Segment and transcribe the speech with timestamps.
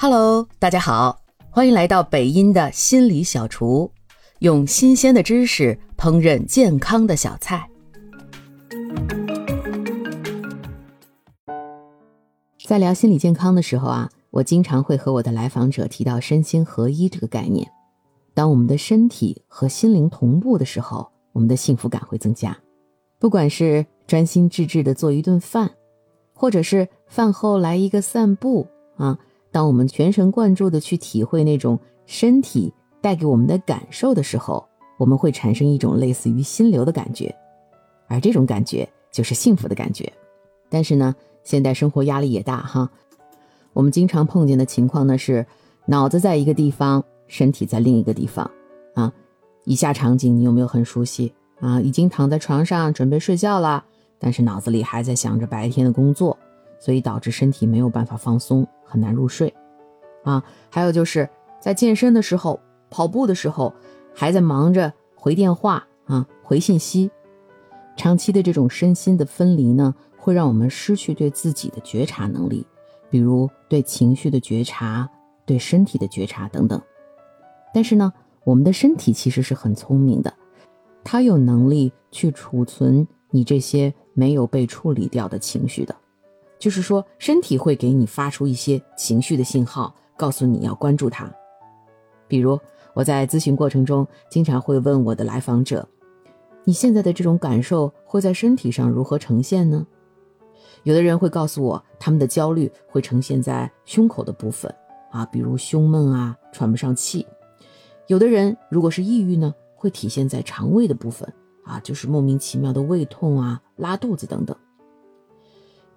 [0.00, 1.20] Hello，大家好，
[1.50, 3.90] 欢迎来到北音的心理小厨，
[4.38, 7.68] 用新鲜的知识烹饪健康的小菜。
[12.64, 17.68] 在聊心理健康的时候啊，我经常会和我的来访者提到身心合一这个概念。
[18.34, 22.56] 当我们的身体和心灵同步的时候，我们的幸福感会增加。
[23.18, 25.72] 不管是专心致志的做一顿饭，
[26.32, 29.18] 或者是饭后来一个散步啊。
[29.50, 34.66] 当我们全神贯注的去体会那种身体带给我们的感受的时候，
[34.98, 37.34] 我们会产生一种类似于心流的感觉，
[38.08, 40.12] 而这种感觉就是幸福的感觉。
[40.68, 42.90] 但是呢，现代生活压力也大哈，
[43.72, 45.46] 我们经常碰见的情况呢是，
[45.86, 48.50] 脑子在一个地方，身体在另一个地方
[48.94, 49.12] 啊。
[49.64, 51.80] 以下场景你有没有很熟悉啊？
[51.80, 53.84] 已经躺在床上准备睡觉了，
[54.18, 56.36] 但是脑子里还在想着白天的工作。
[56.78, 59.52] 所以导致身体没有办法放松，很难入睡，
[60.24, 61.28] 啊，还有就是
[61.60, 63.74] 在健身的时候、跑步的时候，
[64.14, 67.10] 还在忙着回电话啊、回信息，
[67.96, 72.66] 长期的这种身心的分离呢，会让我们失去对自己的觉察能力，
[73.10, 75.08] 比如对情绪的觉察、
[75.44, 76.80] 对身体的觉察等等。
[77.74, 78.12] 但是呢，
[78.44, 80.32] 我们的身体其实是很聪明的，
[81.04, 85.94] 它有能力去储存你这些没有被处理掉的情绪的。
[86.58, 91.30] 就是说，身体会给你发出一些情绪的信号，告诉你要关注它。
[92.26, 92.58] 比如，
[92.94, 95.88] 我在咨询过程中，经常会问我的来访者
[96.64, 99.86] ：“你现在的这种感受会在身体上如何呈现呢？”
[100.84, 104.72] 有的人会告诉我，他们的焦虑会呈现在胸口的部分
[105.10, 107.24] 啊，比如胸闷啊、喘不上气；
[108.06, 111.30] 有的人如果是抑郁呢，会体现在肠胃的部分
[111.64, 114.56] 啊，就是莫名其妙的胃痛啊、拉肚子等等。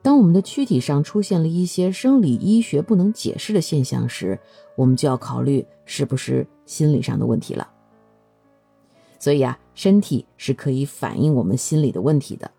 [0.04, 4.40] 当我们的躯体上出现了一些生理医学不能解释的现象时，
[4.76, 7.70] 我们就要考虑是不是心理上的问题了。
[9.20, 12.50] 所以啊，身体是可以反映我们心理的问题的，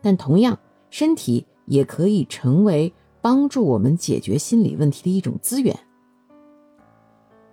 [0.00, 2.90] 但同样，身体也可以成为
[3.20, 5.78] 帮助我们解决心理问题的一种资源。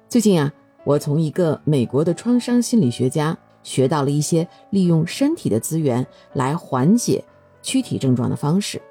[0.08, 0.54] 最近啊，
[0.86, 7.22] 我从一个美国的创伤心理学家学到了一些利用身体的资源来缓解
[7.62, 8.82] 躯体症状的方式。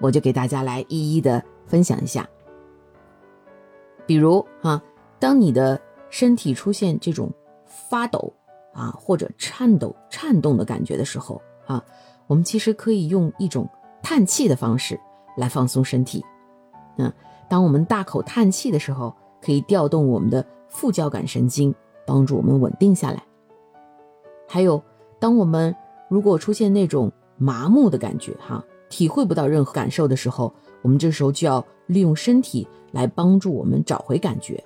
[0.00, 2.28] 我就给大家来一一的分享一下。
[4.06, 4.82] 比如啊，
[5.18, 7.30] 当你的身体出现这种
[7.66, 8.32] 发抖
[8.72, 11.84] 啊或者颤抖、颤动的感觉的时候啊，
[12.26, 13.68] 我们其实可以用一种
[14.02, 14.98] 叹气的方式
[15.36, 16.24] 来放松身体。
[16.96, 17.12] 嗯，
[17.48, 21.74] 当我们大口叹气的时候，可以调动我们的副交感神经，
[22.06, 23.22] 帮助我们稳定下来。
[24.46, 24.82] 还有，
[25.20, 25.74] 当我们
[26.08, 28.64] 如果出现那种麻木的感觉哈。
[28.88, 34.62] 体会不到任何感受的时候，我们这时候就要利用身体来帮助我们找回感觉，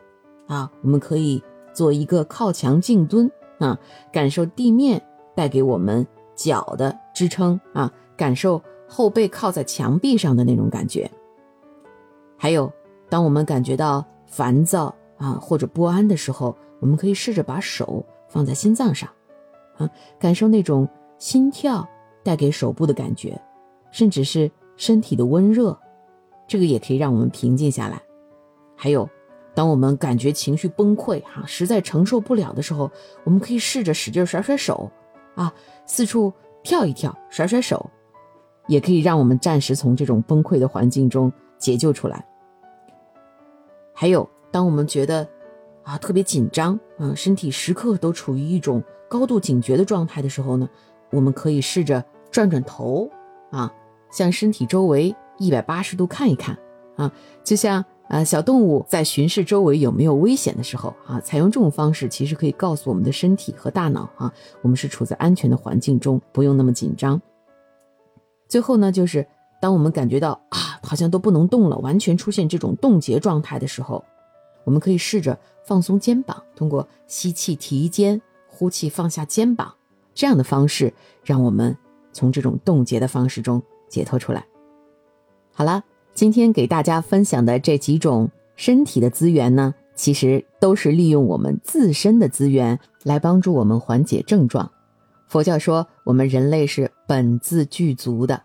[0.47, 3.78] 啊，我们可以做一个靠墙静蹲啊，
[4.12, 5.03] 感受地面
[5.34, 11.11] 带给我们脚的支撑啊，感受后背靠在墙壁上的那种感觉。
[12.37, 12.72] 还有，
[13.09, 19.09] 当我们感觉到烦躁啊或者不安的时候，我们可以试着把手放在心脏上，
[19.78, 19.88] 啊，
[20.19, 20.88] 感受那种
[21.19, 21.87] 心跳
[22.22, 23.41] 带给手部的感觉。
[23.93, 25.79] 甚至是身体的温热，
[26.49, 28.03] 这个也可以让我们平静下来。
[28.75, 29.09] 还有，
[29.55, 32.91] 当我们感觉情绪崩溃哈，实在承受不了的时候，
[33.23, 34.91] 我们可以试着使劲甩甩手，
[35.37, 35.55] 啊，
[35.87, 36.33] 四处
[36.65, 37.89] 跳一跳，甩甩手，
[38.67, 42.27] 也可以让我们暂时从这种崩溃的环境中解救出来。
[43.95, 45.29] 还有，当我们觉得
[45.85, 50.69] 啊特别紧张，啊，身体时刻都处于一种高度警觉的状态的时候呢，
[51.13, 53.09] 我们可以试着转转头，
[53.51, 53.73] 啊。
[54.12, 56.56] 向身体周围一百八十度看一看，
[56.95, 57.12] 啊，
[57.43, 67.21] 就像啊小动物在巡视周围有没有危险的时候，啊，采用这种方式其实可以告诉我们的身体和大脑，啊，我们是处在安全的环境中，不用那么紧张。
[68.47, 69.27] 最后呢，就是
[69.61, 74.05] 当我们感觉到啊好像都不能动了，完全出现这种冻结状态的时候，
[74.64, 79.75] 我们可以试着放松肩膀，通过吸气提肩，呼气放下肩膀
[80.14, 80.93] 这样的方式，
[81.25, 81.75] 让我们
[82.12, 83.62] 从这种冻结的方式中。
[83.93, 84.43] 解脱出来。
[85.53, 85.85] 好了，
[86.15, 94.73] 今天给大家分享的这几种身体的资源呢，其实都是利用我们自身的资源来帮助我们缓解症状。
[95.29, 98.43] 佛教说，我们人类是本自具足的。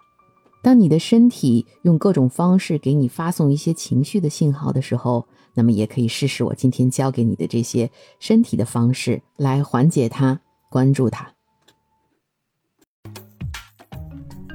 [0.63, 7.89] 当你的身体用各种方式给你发送一些情绪的信号的时候，那么也可以试试我今天教给你的这些
[8.19, 11.36] 身体的方式来缓解它，关注它。